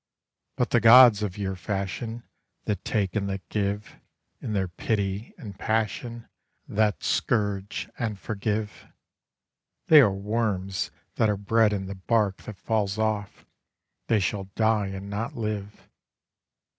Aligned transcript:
But 0.57 0.71
the 0.71 0.79
Gods 0.79 1.21
of 1.21 1.37
your 1.37 1.55
fashion 1.55 2.23
That 2.63 2.83
take 2.83 3.15
and 3.15 3.29
that 3.29 3.47
give, 3.49 3.97
In 4.41 4.53
their 4.53 4.67
pity 4.67 5.35
and 5.37 5.59
passion 5.59 6.27
That 6.67 7.03
scourge 7.03 7.87
and 7.99 8.17
forgive, 8.17 8.87
They 9.89 10.01
are 10.01 10.09
worms 10.11 10.89
that 11.17 11.29
are 11.29 11.37
bred 11.37 11.71
in 11.71 11.85
the 11.85 11.93
bark 11.93 12.37
that 12.45 12.57
falls 12.57 12.97
off; 12.97 13.45
they 14.07 14.19
shall 14.19 14.45
die 14.55 14.87
and 14.87 15.07
not 15.07 15.35
live. 15.35 15.87